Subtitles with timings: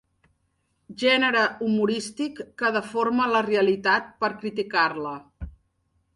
[1.01, 5.15] Gènere humorístic que deforma la realitat per criticar-la.